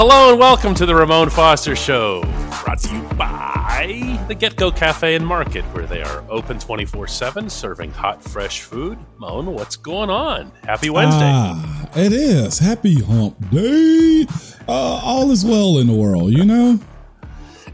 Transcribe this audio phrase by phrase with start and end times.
[0.00, 2.22] hello and welcome to the Ramon Foster Show,
[2.64, 7.06] brought to you by the Get Go Cafe and Market, where they are open 24
[7.06, 8.98] 7, serving hot, fresh food.
[9.18, 10.52] 'Mon, what's going on?
[10.64, 11.30] Happy Wednesday.
[11.30, 12.60] Ah, it is.
[12.60, 14.26] Happy hump day.
[14.66, 14.72] Uh,
[15.04, 16.80] all is well in the world, you know?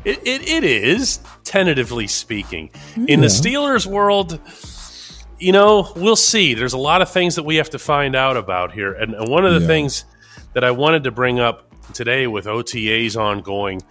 [0.05, 2.71] It, it, it is, tentatively speaking.
[3.07, 4.41] In the Steelers world,
[5.39, 6.55] you know, we'll see.
[6.55, 8.93] There's a lot of things that we have to find out about here.
[8.95, 9.67] And, and one of the Yeah.
[9.69, 10.05] things
[10.55, 13.83] that I wanted to bring up today with OTAs ongoing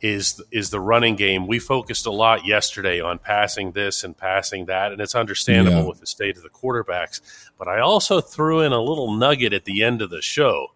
[0.00, 1.46] is is the running game.
[1.46, 5.84] We focused a lot yesterday on passing this and passing that, and it's understandable Yeah.
[5.88, 7.20] with the state of the quarterbacks.
[7.58, 10.72] But I also threw in a little nugget at the end of the show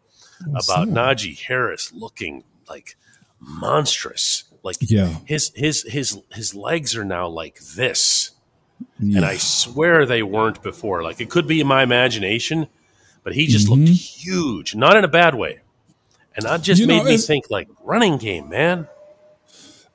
[0.49, 0.95] about that?
[0.95, 2.97] Najee Harris looking like
[3.41, 4.45] monstrous.
[4.63, 5.15] Like Yeah.
[5.27, 8.30] his his his his legs are now like this
[8.99, 9.19] Yeah.
[9.19, 11.03] and I swear they weren't before.
[11.03, 12.69] Like it could be in my imagination,
[13.25, 13.85] but he just Mm-hmm.
[13.85, 15.60] looked huge, not in a bad way,
[16.39, 18.87] and that just You know, made me think like running game, man.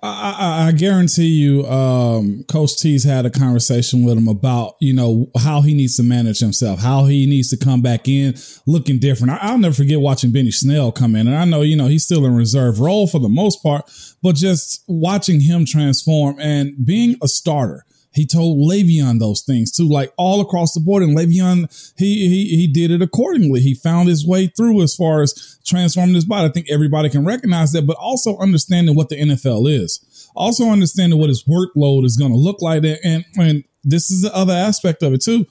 [0.02, 4.94] I, I, I guarantee you, um, Coach T's had a conversation with him about, you
[4.94, 8.36] know, how he needs to manage himself, how he needs to come back in
[8.68, 9.32] looking different.
[9.32, 11.28] I, I'll never forget watching Benny Snell come in.
[11.28, 13.90] And I know, you know, he's still in reserve role for the most part,
[14.22, 17.86] but just watching him transform and being a starter.
[18.14, 21.02] He told Le'Veon those things too, like all across the board.
[21.02, 23.59] And Le'Veon, he he he did it accordingly.
[23.59, 26.47] He found his way through as far as transforming his body.
[26.47, 31.19] I think everybody can recognize that, but also understanding what the NFL is, also understanding
[31.19, 35.02] what his workload is going to look like, and and this is the other aspect
[35.02, 35.47] of it too,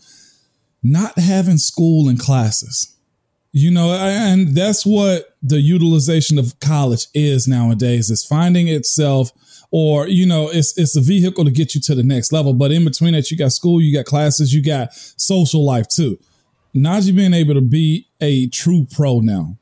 [0.83, 2.97] not having school and classes.
[3.55, 9.31] You know, and that's what the utilization of college is nowadays is finding itself
[9.73, 12.71] or you know, it's it's a vehicle to get you to the next level, but
[12.71, 16.19] in between that you got school, you got classes, you got social life too.
[16.77, 19.59] Najee being able to be a true pro now.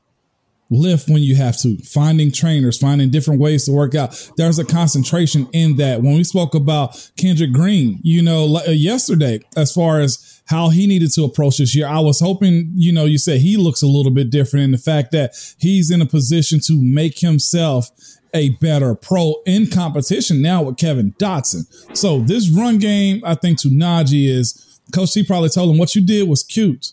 [0.73, 4.31] Lift when you have to, finding trainers, finding different ways to work out.
[4.37, 6.01] There's a concentration in that.
[6.01, 10.87] When we spoke about Kendrick Green, you know, uh, yesterday, as far as how he
[10.87, 13.89] needed to approach this year, I was hoping, you know, you said he looks a
[13.89, 17.91] little bit different in the fact that he's in a position to make himself
[18.35, 21.67] a better pro in competition now with Kevin Dotson.
[21.97, 25.95] So this run game, I think to Najee is Coach T probably told him what
[25.95, 26.93] you did was cute,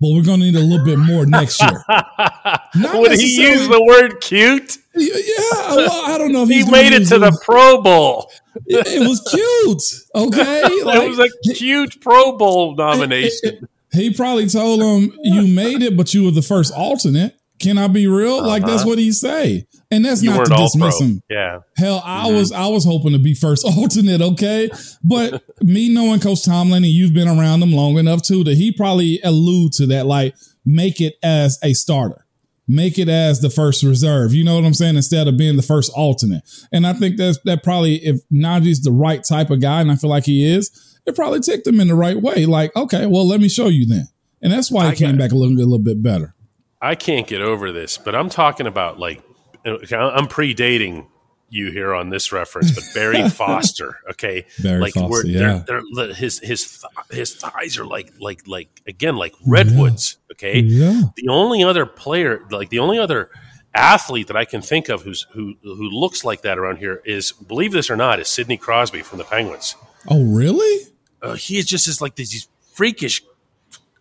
[0.00, 1.84] but we're going to need a little bit more next year.
[2.94, 4.76] Would he use the word cute?
[4.94, 8.30] Yeah, well, I don't know if He he's gonna made it to the Pro Bowl.
[8.66, 10.62] It, it was cute, okay.
[10.66, 13.66] It was a cute Pro Bowl nomination.
[13.92, 17.36] he probably told him you made it, but you were the first alternate.
[17.60, 18.44] Can I be real?
[18.44, 18.88] Like that's Uh-huh.
[18.90, 21.06] what he say, and that's You not to dismiss pro.
[21.06, 21.22] him.
[21.30, 21.58] Yeah.
[21.76, 24.70] Hell, I was I was hoping to be first alternate, okay?
[25.04, 28.72] But me knowing Coach Tomlin and you've been around him long enough too, that he
[28.72, 30.34] probably allude to that, like
[30.64, 32.26] make it as a starter.
[32.66, 34.32] Make it as the first reserve.
[34.32, 34.94] You know what I'm saying?
[34.94, 36.42] Instead of being the first alternate.
[36.72, 39.96] And I think that's that probably if Najee's the right type of guy, and I
[39.96, 40.70] feel like he is,
[41.04, 42.46] it probably ticked him in the right way.
[42.46, 44.06] Like, okay, well, let me show you then.
[44.40, 46.34] And that's why he I came back little, a little bit better.
[46.80, 49.22] I can't get over this, but I'm talking about like
[49.64, 51.06] I'm predating
[51.52, 55.80] you here on this reference, but Barry Foster, okay, Barry like Foster, they're- yeah.
[55.94, 60.60] they're- his his th- his thighs are like like like again like redwoods, okay.
[60.60, 61.02] Yeah.
[61.16, 63.30] The only other player, like the only other
[63.74, 67.32] athlete that I can think of who's who who looks like that around here is,
[67.32, 69.74] believe this or not, is Sidney Crosby from the Penguins.
[70.08, 70.86] Oh, really?
[71.20, 73.22] Uh, he is just is like these freakish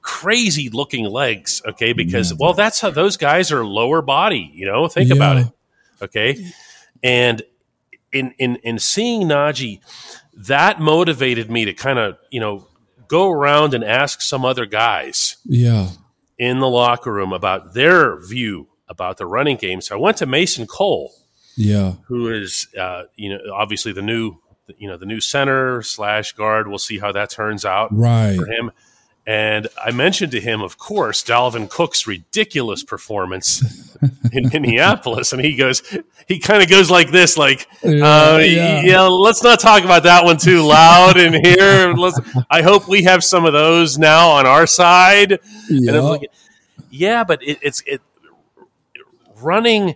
[0.10, 4.88] crazy looking legs okay because well that's how those guys are lower body you know
[4.88, 5.48] think about it
[6.02, 6.52] okay
[7.04, 7.42] and
[8.12, 9.80] in in in seeing Najee
[10.34, 12.68] that motivated me to kind of you know
[13.08, 15.90] go around and ask some other guys Yeah.
[16.38, 20.26] in the locker room about their view about the running game so I went to
[20.26, 21.14] Mason Cole
[21.56, 21.94] Yeah.
[22.08, 24.38] who is uh, you know obviously the new
[24.78, 28.36] you know the new center slash guard we'll see how that turns out Right.
[28.36, 28.72] for him.
[29.30, 33.96] And I mentioned to him, of course, Dalvin Cook's ridiculous performance
[34.32, 35.84] in Minneapolis, and he goes,
[36.28, 37.92] he kind of goes like this, like, Yeah,
[38.34, 38.82] uh, yeah.
[38.82, 39.02] yeah.
[39.02, 41.94] let's not talk about that one too loud in here.
[41.94, 45.34] Let's, I hope we have some of those now on our side.
[45.70, 46.02] And I'm Yeah.
[46.02, 46.32] like,
[46.90, 48.02] yeah, but it, it's it
[49.42, 49.94] running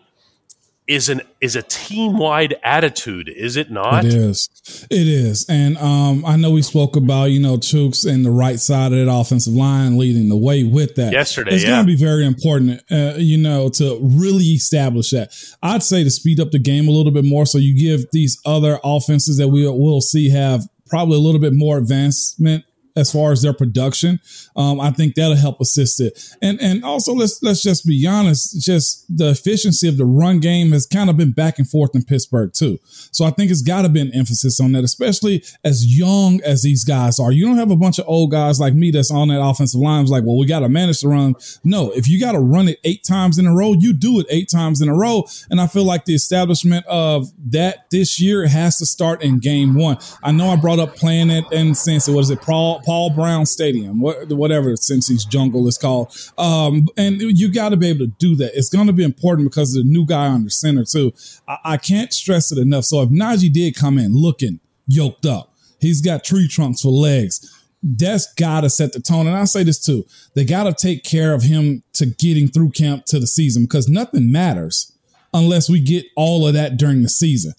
[0.88, 4.06] is an is a team wide attitude, is it not?
[4.06, 4.50] It is.
[4.90, 5.46] It is.
[5.50, 9.06] And um, I know we spoke about, you know, Chuks and the right side of
[9.06, 11.14] that offensive line leading the way with that.
[11.14, 11.72] Yesterday, It's yeah.
[11.72, 15.34] going to be very important, uh, you know, to really establish that.
[15.62, 18.40] I'd say to speed up the game a little bit more so you give these
[18.46, 22.66] other offenses that we will see have probably a little bit more advancement
[22.96, 24.20] as far as their production.
[24.56, 26.20] Um, I think that'll help assist it.
[26.42, 30.72] And and also let's let's just be honest, just the efficiency of the run game
[30.72, 32.80] has kind of been back and forth in Pittsburgh too.
[33.12, 36.62] So I think it's got to be an emphasis on that, especially as young as
[36.62, 37.32] these guys are.
[37.32, 40.04] You don't have a bunch of old guys like me that's on that offensive line.
[40.04, 41.36] It's like, well, we got to manage the run.
[41.64, 44.28] No, if you got to run it eight times in a row, you do it
[44.30, 45.26] eight times in a row.
[45.50, 49.74] And I feel like the establishment of that this year has to start in game
[49.74, 49.98] one.
[50.22, 53.46] I know I brought up playing it in since what is it, Paul Paul Brown
[53.46, 56.16] Stadium, whatever Cincy's jungle is called.
[56.38, 58.58] Um, and you got to be able to do that.
[58.58, 61.14] It's going to be important because the new guy under center too.
[61.48, 62.86] I, I can't stress it enough.
[62.86, 67.50] So if Najee did come in looking yoked up, he's got tree trunks for legs.
[67.82, 69.28] That's got to set the tone.
[69.28, 70.06] And I say this too.
[70.36, 73.90] They got to take care of him to getting through camp to the season because
[73.90, 74.94] nothing matters
[75.34, 77.54] unless we get all of that during the season.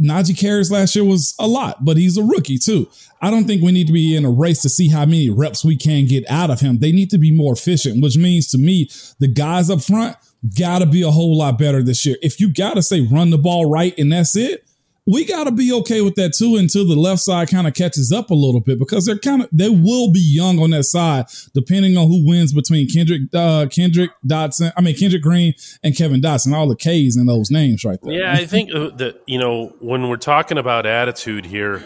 [0.00, 2.88] Najee carries last year was a lot, but he's a rookie too.
[3.20, 5.64] I don't think we need to be in a race to see how many reps
[5.64, 6.78] we can get out of him.
[6.78, 10.16] They need to be more efficient, which means to me, the guys up front
[10.56, 12.16] got to be a whole lot better this year.
[12.22, 14.67] If you got to say run the ball right and that's it,
[15.08, 18.12] we got to be okay with that too until the left side kind of catches
[18.12, 21.24] up a little bit because they're kind of they will be young on that side
[21.54, 26.20] depending on who wins between Kendrick uh, Kendrick Dotson I mean Kendrick Green and Kevin
[26.20, 28.20] Dotson all the K's in those names right there.
[28.20, 31.82] Yeah, I think uh, that you know when we're talking about attitude here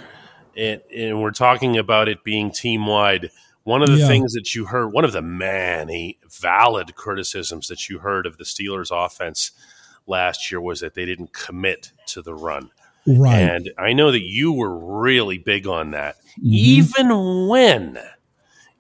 [0.57, 3.31] and, and we're talking about it being team wide.
[3.65, 4.09] One of the yeah.
[4.09, 8.43] things that you heard, one of the many valid criticisms that you heard of the
[8.43, 9.53] Steelers' offense
[10.05, 12.71] last year was that they didn't commit to the run.
[13.07, 13.41] Right.
[13.41, 16.17] And I know that you were really big on that.
[16.39, 16.41] Mm-hmm.
[16.45, 17.99] Even when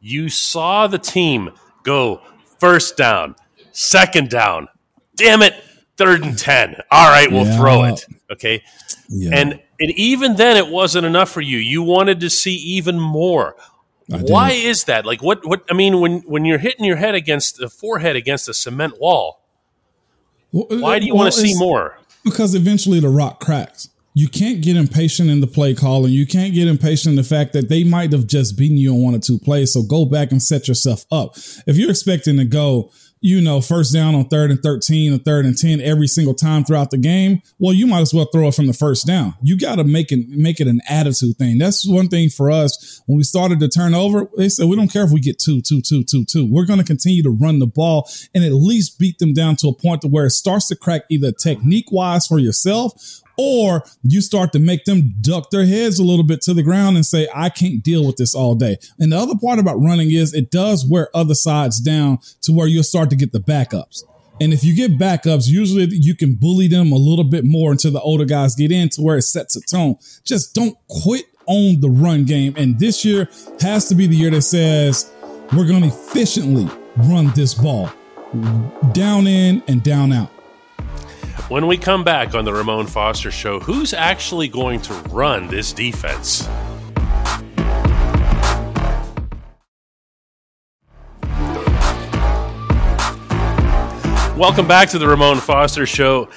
[0.00, 1.50] you saw the team
[1.82, 2.22] go
[2.58, 3.34] first down,
[3.72, 4.68] second down,
[5.16, 5.54] damn it,
[5.96, 6.76] third and 10.
[6.90, 7.56] All right, we'll yeah.
[7.56, 8.06] throw it.
[8.30, 8.62] Okay.
[9.08, 9.30] Yeah.
[9.34, 11.58] And and even then it wasn't enough for you.
[11.58, 13.56] You wanted to see even more.
[14.08, 15.06] Why is that?
[15.06, 18.48] Like what what I mean when when you're hitting your head against the forehead against
[18.48, 19.42] a cement wall,
[20.52, 21.98] well, why do you well, want to see more?
[22.24, 26.26] Because eventually the rock cracks you can't get impatient in the play call and you
[26.26, 29.14] can't get impatient in the fact that they might have just beaten you on one
[29.14, 29.72] or two plays.
[29.72, 31.36] So go back and set yourself up.
[31.66, 32.90] If you're expecting to go,
[33.22, 36.64] you know, first down on third and 13 or third and 10 every single time
[36.64, 39.34] throughout the game, well, you might as well throw it from the first down.
[39.42, 41.56] You got to make it, make it an attitude thing.
[41.56, 43.00] That's one thing for us.
[43.06, 45.62] When we started to turn over, they said, we don't care if we get two,
[45.62, 46.44] two, two, two, two.
[46.50, 49.68] We're going to continue to run the ball and at least beat them down to
[49.68, 54.20] a point to where it starts to crack either technique wise for yourself or you
[54.20, 57.28] start to make them duck their heads a little bit to the ground and say,
[57.34, 58.76] I can't deal with this all day.
[58.98, 62.66] And the other part about running is it does wear other sides down to where
[62.66, 64.02] you'll start to get the backups.
[64.40, 67.92] And if you get backups, usually you can bully them a little bit more until
[67.92, 69.96] the older guys get in to where it sets a tone.
[70.24, 72.54] Just don't quit on the run game.
[72.56, 73.28] And this year
[73.60, 75.12] has to be the year that says
[75.52, 77.90] we're going to efficiently run this ball
[78.92, 80.30] down in and down out.
[81.48, 85.72] When we come back on the Ramon Foster Show, who's actually going to run this
[85.72, 86.48] defense?
[94.42, 96.28] Welcome back to the Ramon Foster Show.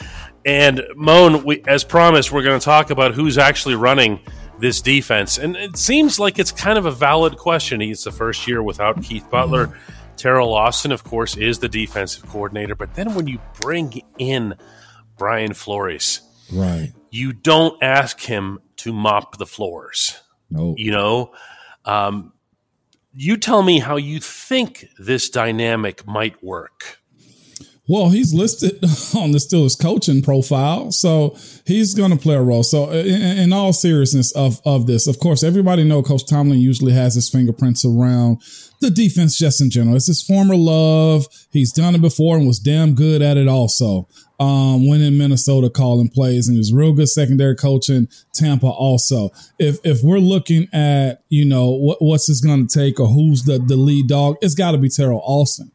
[0.46, 4.20] And 'Mon, we, as promised, we're going to talk about who's actually running
[4.60, 5.40] this defense.
[5.40, 7.82] And it seems like it's kind of a valid question.
[7.82, 9.76] He's the first year without Keith Butler.
[10.18, 12.76] Teryl Austin, of course, is the defensive coordinator.
[12.76, 14.54] But then when you bring in
[15.18, 16.22] Brian Flores.
[16.54, 16.94] Right.
[17.10, 20.22] You don't ask him to mop the floors.
[20.52, 20.76] No.
[20.78, 21.32] You know,
[21.86, 22.34] um,
[23.16, 27.02] you tell me how you think this dynamic might work.
[27.88, 28.84] Well, he's listed
[29.16, 32.64] on the Steelers coaching profile, so he's going to play a role.
[32.64, 36.94] So, in, in, all seriousness of of this, of course, everybody know Coach Tomlin usually
[36.94, 38.42] has his fingerprints around
[38.82, 39.96] the defense just in general.
[39.96, 41.28] It's his former love.
[41.52, 44.08] He's done it before and was damn good at it also.
[44.38, 49.30] Um, when in Minnesota calling plays and was real good secondary coaching Tampa also.
[49.60, 53.44] If if we're looking at, you know, what, what's this going to take or who's
[53.44, 55.72] the, the lead dog, it's got to be Teryl Austin.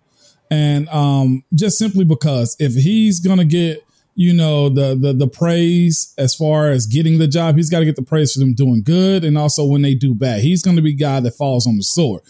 [0.50, 3.84] And um, just simply because if he's to get
[4.16, 7.56] you know the the the praise as far as getting the job.
[7.56, 10.14] He's got to get the praise for them doing good, and also when they do
[10.14, 12.22] bad, he's to be guy that falls on the sword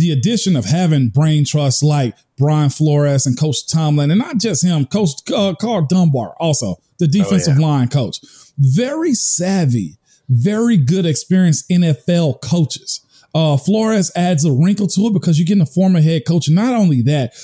[0.00, 4.64] the addition of having brain trust like Brian Flores and Coach Tomlin, and not just
[4.64, 7.66] him, Coach uh, Karl Dunbar, also the defensive oh, yeah.
[7.66, 8.18] line coach,
[8.58, 9.98] very savvy,
[10.28, 13.04] very good experienced NFL coaches.
[13.34, 16.48] Uh, Flores adds a wrinkle to it because you're getting a former head coach.
[16.48, 17.34] Not only that,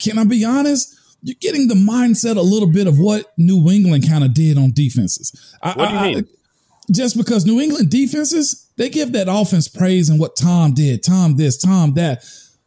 [0.00, 0.98] can I be honest?
[1.22, 4.72] You're getting the mindset a little bit of what New England kind of did on
[4.72, 5.32] defenses.
[5.62, 6.18] What do you I, mean?
[6.18, 11.02] I, just because New England defenses They give that offense praise and what Tom did,
[11.02, 12.24] Tom this, Tom that.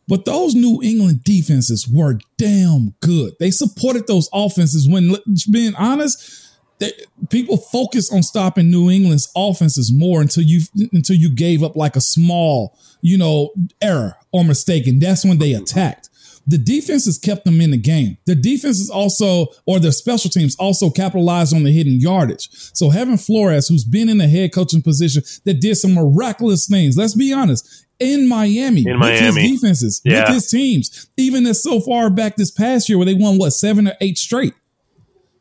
[0.07, 3.33] But those New England defenses were damn good.
[3.39, 5.15] They supported those offenses when,
[5.51, 6.91] being honest, they,
[7.29, 10.61] people focus on stopping New England's offenses more until you
[10.93, 15.39] until you gave up like a small, you know, error or mistake, and that's when
[15.39, 16.09] they attacked.
[16.47, 18.17] The defense has kept them in the game.
[18.25, 22.49] The defense is also, or the special teams also capitalized on the hidden yardage.
[22.51, 26.97] So having Flores, who's been in a head coaching position that did some miraculous things,
[26.97, 30.25] let's be honest, in Miami, In with his defenses, Yeah.
[30.25, 33.51] with his teams, even as so far back this past year where they won what
[33.51, 34.53] seven or eight straight.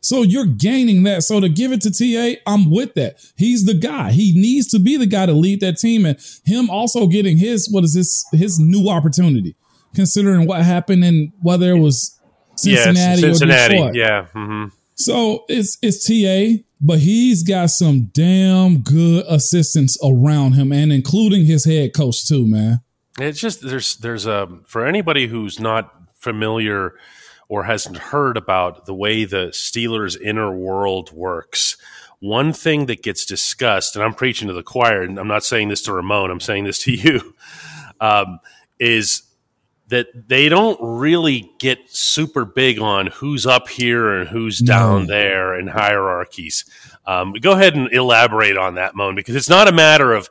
[0.00, 1.22] So you're gaining that.
[1.24, 3.16] So to give it to TA, I'm with that.
[3.36, 4.12] He's the guy.
[4.12, 7.68] He needs to be the guy to lead that team, and him also getting his
[7.70, 9.56] what is this his new opportunity,
[9.94, 12.18] considering what happened and whether it was
[12.56, 13.94] Cincinnati, yes, or Detroit.
[13.94, 14.26] Yeah.
[14.26, 20.92] hmm So it's it's TA, but he's got some damn good assistants around him, and
[20.92, 22.80] including his head coach too, man.
[23.18, 26.94] It's just there's there's a for anybody who's not familiar
[27.48, 31.76] or hasn't heard about the way the Steelers inner world works.
[32.20, 35.68] One thing that gets discussed, and I'm preaching to the choir, and I'm not saying
[35.68, 37.34] this to Ramon, I'm saying this to you,
[38.00, 38.40] um,
[38.78, 39.22] is
[39.88, 45.06] that they don't really get super big on who's up here and who's down No.
[45.06, 46.64] there and hierarchies.
[47.06, 50.28] Um, go ahead and elaborate on that, 'Mon, because it's not a matter of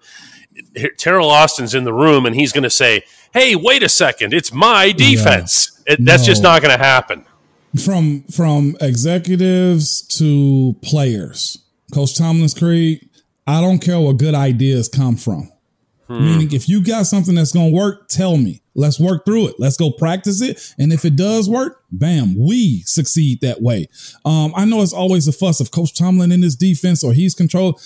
[0.75, 4.51] Teryl Austin's in the room and he's going to say, "Hey, wait a second, it's
[4.53, 7.25] my defense." It, that's just not going to happen.
[7.83, 11.57] from from executives to players.
[11.93, 13.07] Coach Tomlin's Creed,
[13.48, 15.51] I don't care where good ideas come from.
[16.10, 18.62] Meaning, if you got something that's going to work, tell me.
[18.75, 19.56] Let's work through it.
[19.60, 20.74] Let's go practice it.
[20.80, 23.88] And if it does work, bam, we succeed that way.
[24.25, 27.36] Um, I know it's always a fuss of Coach Tomlin in his defense or he's
[27.36, 27.80] controlled.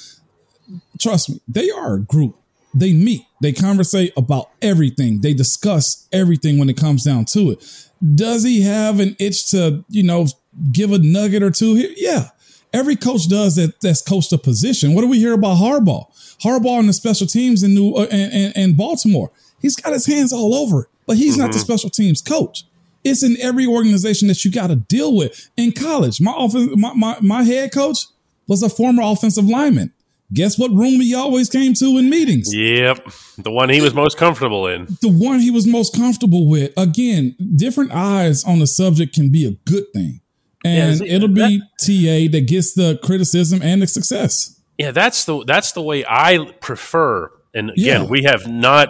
[0.99, 2.37] Trust me, they are a group.
[2.73, 7.87] They meet, they conversate about everything, they discuss everything when it comes down to it.
[8.15, 10.27] Does he have an itch to, you know,
[10.71, 11.91] give a nugget or two here?
[11.95, 12.29] Yeah.
[12.73, 13.79] Every coach does that.
[13.81, 14.93] That's coached a position.
[14.93, 16.05] What do we hear about Harbaugh?
[16.43, 19.31] Harbaugh and the special teams in New uh, and, and, and Baltimore.
[19.61, 21.65] He's got his hands all over, it, but he's not the mm-hmm.
[21.65, 22.63] special teams coach.
[23.03, 25.49] It's in every organization that you got to deal with.
[25.55, 27.99] In college, my, offen- my my my head coach
[28.47, 29.93] was a former offensive lineman.
[30.33, 32.53] Guess what room he always came to in meetings?
[32.53, 34.85] Yep, the one he was most comfortable in.
[35.01, 36.73] the one he was most comfortable with.
[36.75, 40.19] Again, different eyes on the subject can be a good thing.
[40.65, 44.59] And see, it'll be TA that gets the criticism and the success.
[44.77, 47.31] Yeah, that's the that's the way I prefer.
[47.57, 48.07] And again, Yeah.
[48.07, 48.89] we have not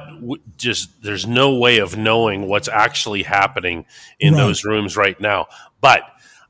[0.58, 3.86] just there's no way of knowing what's actually happening
[4.20, 4.40] in Right.
[4.42, 5.48] those rooms right now.
[5.82, 6.02] But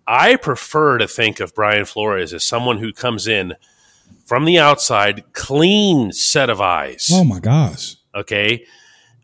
[0.08, 3.56] I prefer to think of Brian Flores as someone who comes in
[4.26, 7.10] from the outside, clean set of eyes.
[7.12, 7.96] Oh my gosh.
[8.16, 8.66] okay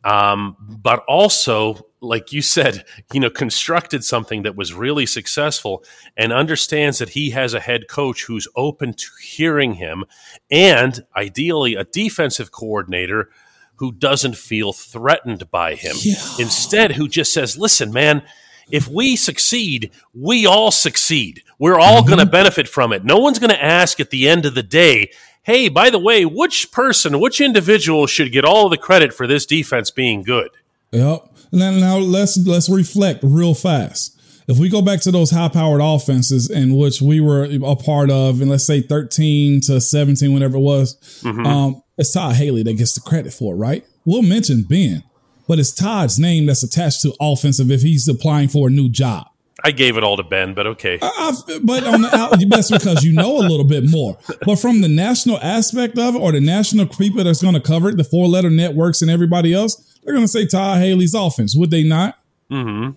[0.03, 2.83] um, but also like you said
[3.13, 5.83] you know constructed something that was really successful
[6.17, 10.03] and understands that he has a head coach who's open to hearing him
[10.51, 13.29] and ideally a defensive coordinator
[13.77, 16.15] who doesn't feel threatened by him Yeah.
[16.39, 18.22] instead who just says listen man
[18.69, 22.07] if we succeed we all succeed we're all Mm-hmm.
[22.10, 24.63] going to benefit from it no one's going to ask at the end of the
[24.63, 25.10] day
[25.44, 29.46] hey by the way which person which individual should get all the credit for this
[29.46, 30.50] defense being good
[30.94, 31.30] Yep.
[31.52, 34.12] Now, now let's let's reflect real fast.
[34.48, 38.42] If we go back to those high-powered offenses in which we were a part of,
[38.42, 42.94] and let's say thirteen to seventeen, whenever it was, um, it's Todd Haley that gets
[42.94, 43.86] the credit for it, right?
[44.06, 45.04] We'll mention Ben,
[45.48, 49.28] but it's Todd's name that's attached to offensive if he's applying for a new job.
[49.63, 53.03] I gave it all to ben but okay I've, but on the out, that's because
[53.03, 54.17] you know a little bit more.
[54.46, 57.89] But from the national aspect of it, or the national people that's going to cover
[57.89, 61.55] it, the four letter networks and everybody else, they're going to say Todd Haley's offense,
[61.55, 62.17] would they not?
[62.50, 62.89] hmm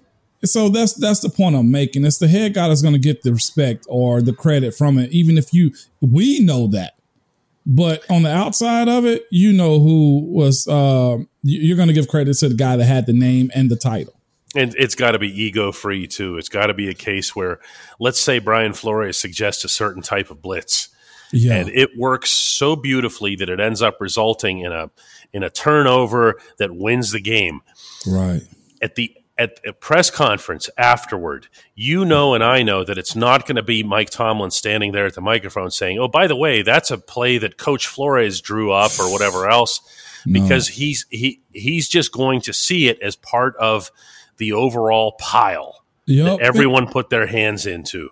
[0.44, 2.04] So that's that's the point I'm making.
[2.04, 5.10] It's the head guy that's going to get the respect or the credit from it,
[5.12, 6.94] even if you we know that.
[7.64, 10.66] But on the outside of it, you know who was.
[10.68, 13.76] Uh, you're going to give credit to the guy that had the name and the
[13.76, 14.14] title.
[14.54, 16.38] And it's got to be ego free too.
[16.38, 17.60] It's got to be a case where
[17.98, 20.88] let's say brian flores suggests a certain type of blitz.
[21.32, 24.90] Yeah, and it works so beautifully that it ends up resulting in a
[25.32, 27.62] in a turnover that wins the game.
[28.06, 28.42] Right.
[28.80, 33.46] at the at a press conference afterward, you know and I know that it's not
[33.46, 36.62] going to be Mike Tomlin standing there at the microphone saying, "Oh, by the way,
[36.62, 39.80] that's a play that Coach Flores drew up or whatever else,"
[40.30, 43.90] because he's he he's just going to see it as part of
[44.38, 45.76] the overall pile
[46.06, 46.38] Yep.
[46.38, 48.10] that everyone put their hands into.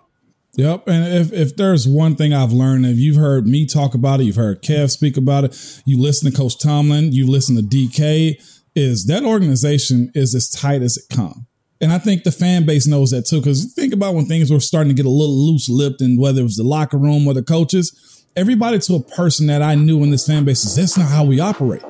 [0.55, 0.87] Yep.
[0.87, 4.23] And if, if there's one thing I've learned, if you've heard me talk about it,
[4.23, 8.41] you've heard Kev speak about it, you listen to Coach Tomlin, you listen to DK,
[8.75, 11.37] is that organization is as tight as it comes.
[11.81, 13.39] And I think the fan base knows that too.
[13.39, 16.39] Because think about when things were starting to get a little loose lipped, and whether
[16.39, 20.01] it was the locker room or the coaches, everybody to a person that I knew
[20.03, 21.83] in this fan base is that's not how we operate.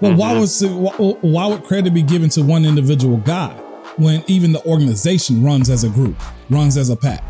[0.00, 0.16] Well, mm-hmm.
[0.16, 3.56] why was it, why, why would credit be given to one individual guy
[3.98, 6.16] when even the organization runs as a group,
[6.50, 7.24] runs as a pack?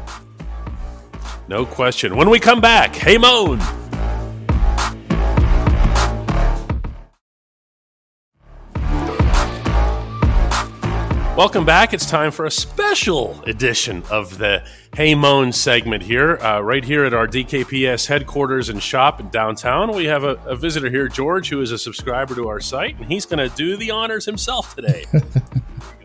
[1.49, 2.15] No question.
[2.15, 3.59] When we come back, hey 'Mon.
[11.39, 11.95] Welcome back.
[11.95, 17.05] It's time for a special edition of the Hey 'Mon segment here, uh, right here
[17.05, 19.95] at our DKPS headquarters and shop in downtown.
[19.95, 23.07] We have a, a, visitor here, George, who is a subscriber to our site, and
[23.07, 25.05] he's going to do the honors himself today.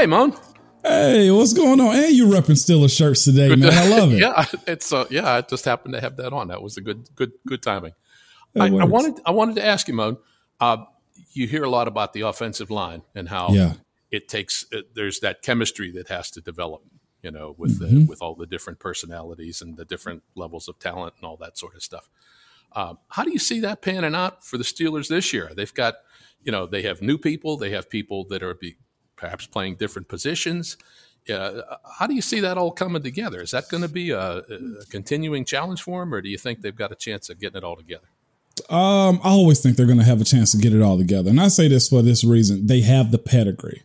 [0.00, 0.34] hey, 'Mon.
[0.82, 1.94] Hey, what's going on?
[1.94, 3.70] And you're repping Steelers shirts today, man.
[3.70, 4.18] I love it.
[4.20, 5.30] yeah, it's uh, yeah.
[5.30, 6.48] I just happened to have that on.
[6.48, 7.92] That was a good, good, good timing.
[8.58, 10.16] I, I, wanted, I wanted to ask you, 'Mon.
[10.58, 10.84] Uh,
[11.32, 13.74] you hear a lot about the offensive line and how yeah.
[14.10, 14.64] it takes.
[14.72, 16.82] Uh, there's that chemistry that has to develop.
[17.22, 17.98] You know, with mm-hmm.
[17.98, 21.58] the, with all the different personalities and the different levels of talent and all that
[21.58, 22.08] sort of stuff.
[22.72, 25.50] Uh, how do you see that panning out for the Steelers this year?
[25.54, 25.96] They've got,
[26.42, 27.58] you know, they have new people.
[27.58, 28.76] They have people that are be,
[29.20, 30.76] perhaps playing different positions.
[31.28, 31.60] Uh,
[31.98, 33.42] how do you see that all coming together?
[33.42, 36.62] Is that going to be a, a, continuing challenge for them, or do you think
[36.62, 38.08] they've got a chance of getting it all together?
[38.70, 41.30] Um, I always think they're going to have a chance to get it all together,
[41.30, 43.82] and I say this for this reason: they have the pedigree.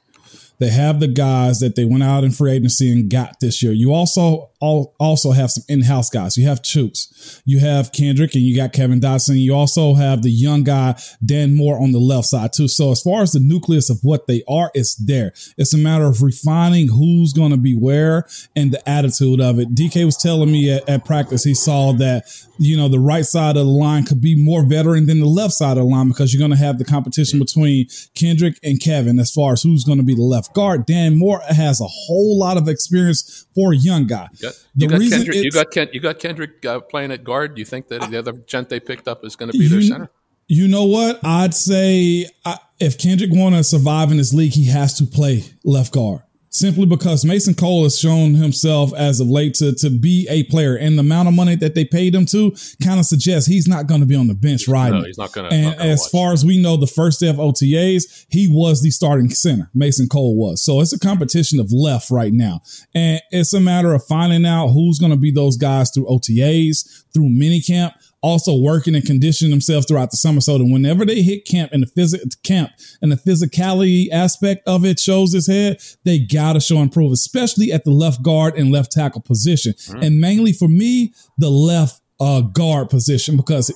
[0.59, 3.73] They have the guys that they went out in free agency and got this year.
[3.73, 6.37] You also also have some in-house guys.
[6.37, 9.39] You have Chuks, you have Kendrick, and you got Kevin Dotson.
[9.39, 12.67] You also have the young guy Dan Moore on the left side too.
[12.67, 15.33] So as far as the nucleus of what they are, it's there.
[15.57, 19.75] It's a matter of refining who's going to be where and the attitude of it.
[19.75, 22.23] DK was telling me at, at practice he saw that
[22.57, 25.53] you know the right side of the line could be more veteran than the left
[25.53, 29.19] side of the line because you're going to have the competition between Kendrick and Kevin
[29.19, 30.85] as far as who's going to be the left guard.
[30.85, 34.29] Dan Moore has a whole lot of experience for a young guy.
[34.33, 35.35] You got, you got Kendrick.
[35.43, 37.55] You got, Ken, you got Kendrick uh, playing at guard.
[37.55, 39.81] Do you think that the other gent they picked up is going to be their
[39.81, 40.09] center?
[40.47, 41.19] You know what?
[41.23, 45.43] I'd say I, if Kendrick want to survive in this league, he has to play
[45.63, 46.21] left guard
[46.55, 50.77] simply because Mason Cole has shown himself as of late to, to be a player
[50.77, 53.87] and the amount of money that they paid him to kind of suggests he's not
[53.87, 55.55] going to be on the bench right no, he's not going to.
[55.55, 56.11] And as watch.
[56.11, 59.69] far as we know, the first day of OTAs, he was the starting center.
[59.73, 60.63] Mason Cole was.
[60.63, 62.61] So it's a competition of left right now.
[62.93, 67.03] And it's a matter of finding out who's going to be those guys through OTAs,
[67.13, 67.93] through minicamp
[68.25, 70.41] also working and conditioning themselves throughout the summer.
[70.41, 74.83] So that whenever they hit camp and the physical camp and the physicality aspect of
[74.83, 78.91] it shows its head, they gotta show improve, especially at the left guard and left
[78.91, 79.73] tackle position.
[79.73, 80.03] Mm-hmm.
[80.03, 83.71] And mainly for me, the left uh, guard position because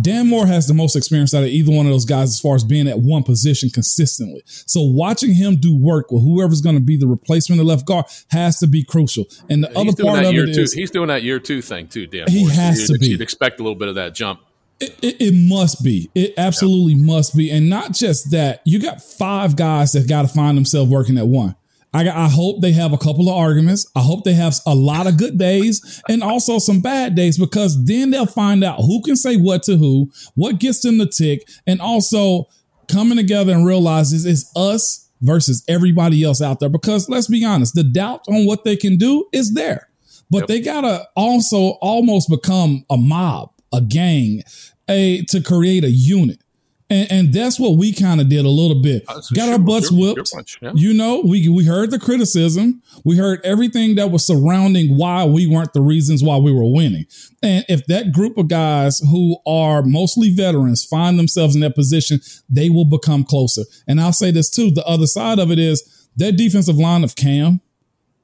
[0.00, 2.54] Dan Moore has the most experience out of either one of those guys as far
[2.54, 4.42] as being at one position consistently.
[4.46, 8.06] So watching him do work with whoever's going to be the replacement of left guard
[8.30, 9.26] has to be crucial.
[9.50, 10.60] And the other part of it two.
[10.60, 12.06] is he's doing that year two thing too.
[12.06, 12.52] Dan he Moore.
[12.52, 13.08] has so to be.
[13.08, 14.40] You'd expect a little bit of that jump.
[14.80, 16.10] It, it, it, must be.
[16.12, 17.06] It absolutely yeah.
[17.06, 17.50] must be.
[17.52, 21.26] And not just that, you got five guys that got to find themselves working at
[21.28, 21.54] one.
[21.94, 23.90] I, I hope they have a couple of arguments.
[23.94, 27.84] I hope they have a lot of good days and also some bad days because
[27.84, 31.46] then they'll find out who can say what to who, what gets them to tick,
[31.66, 32.46] and also
[32.88, 36.68] coming together and realizes it's us versus everybody else out there.
[36.68, 39.88] Because let's be honest, the doubt on what they can do is there,
[40.30, 40.48] but yep.
[40.48, 44.42] they gotta also almost become a mob, a gang,
[44.88, 46.41] a to create a unit.
[46.92, 49.04] And, and that's what we kind of did a little bit.
[49.08, 50.30] Uh, Got our butts whipped.
[50.60, 50.72] Yeah.
[50.74, 52.82] You know, we we heard the criticism.
[53.02, 57.06] We heard everything that was surrounding why we weren't the reasons why we were winning.
[57.42, 62.20] And if that group of guys who are mostly veterans find themselves in that position,
[62.50, 63.62] they will become closer.
[63.88, 67.16] And I'll say this too: the other side of it is that defensive line of
[67.16, 67.62] Cam,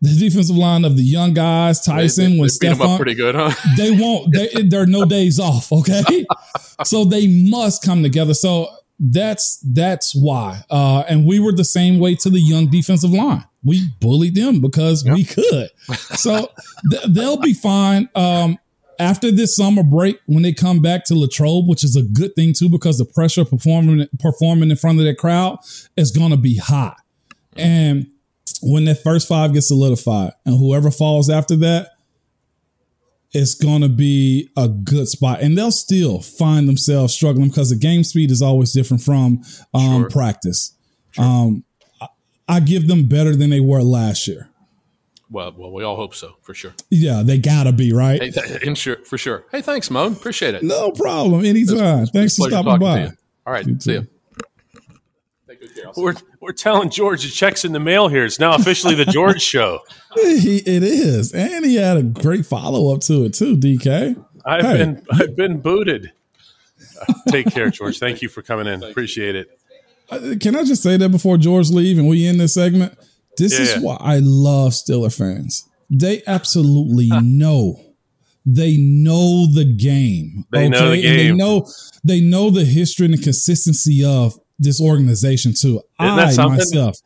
[0.00, 3.50] the defensive line of the young guys, Tyson, they, when Stephon, pretty good, huh?
[3.76, 4.32] They won't.
[4.32, 5.72] They, there are no days off.
[5.72, 6.24] Okay,
[6.84, 8.34] so they must come together.
[8.34, 8.68] So
[9.00, 10.62] that's that's why.
[10.70, 13.44] Uh, and we were the same way to the young defensive line.
[13.64, 15.14] We bullied them because yep.
[15.14, 15.68] we could.
[16.14, 16.50] So
[16.90, 18.08] th- they'll be fine.
[18.14, 18.58] Um,
[19.00, 22.52] after this summer break, when they come back to Latrobe, which is a good thing
[22.52, 25.58] too, because the pressure performing performing in front of that crowd
[25.96, 26.96] is going to be high,
[27.56, 28.06] and
[28.62, 31.90] when that first five gets solidified and whoever falls after that,
[33.32, 35.40] it's going to be a good spot.
[35.40, 39.42] And they'll still find themselves struggling because the game speed is always different from
[39.74, 40.10] um, sure.
[40.10, 40.74] practice.
[41.10, 41.24] Sure.
[41.24, 41.64] Um,
[42.48, 44.48] I, give them better than they were last year.
[45.30, 46.72] Well, well, we all hope so for sure.
[46.88, 48.22] Yeah, they gotta be right.
[48.22, 49.44] Hey, th- sure, for sure.
[49.52, 50.12] Hey, thanks, 'Mon.
[50.14, 50.62] Appreciate it.
[50.62, 51.44] No problem.
[51.44, 52.04] Anytime.
[52.04, 53.12] It's, thanks for stopping by.
[53.46, 54.08] All right, see you
[55.66, 55.92] see you.
[55.96, 58.24] We're, we're telling George the check's in the mail here.
[58.24, 59.80] It's now officially the George show.
[60.14, 61.32] He, it is.
[61.32, 64.24] And he had a great follow up to it too, DK.
[64.44, 64.78] I've hey.
[64.78, 66.12] been I've been booted.
[67.28, 67.98] take care, George.
[67.98, 68.82] Thank you for coming in.
[68.82, 69.58] Appreciate it.
[70.10, 72.96] Uh, can I just say that before George leave and we end this segment?
[73.36, 73.80] This yeah, is yeah.
[73.80, 75.68] why I love Steeler fans.
[75.90, 77.84] They absolutely know.
[78.46, 80.46] They know the game.
[80.50, 80.68] They okay?
[80.68, 81.10] know the game.
[81.10, 81.66] And they know
[82.02, 85.80] they know the history and the consistency of this organization too.
[85.98, 86.96] I myself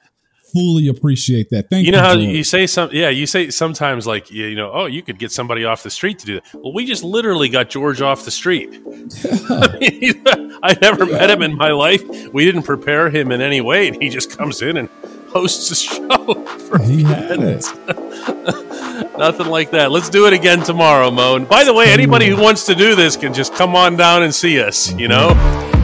[0.53, 1.71] fully appreciate that.
[1.71, 1.87] Thank you.
[1.87, 5.03] You know how you say some, yeah, you say sometimes like you know, oh, you
[5.03, 6.55] could get somebody off the street to do that.
[6.55, 8.81] Well, we just literally got George off the street.
[9.25, 9.39] Yeah.
[10.63, 11.19] I never yeah.
[11.19, 12.03] met him in my life.
[12.33, 14.89] We didn't prepare him in any way, and he just comes in and
[15.29, 17.75] hosts a show for he minutes.
[19.19, 19.91] Nothing like that.
[19.91, 21.45] Let's do it again tomorrow, 'Mon.
[21.47, 24.35] By the way, anybody who wants to do this can just come on down and
[24.35, 24.93] see us.
[24.95, 25.82] You know.